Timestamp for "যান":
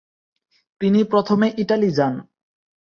1.97-2.13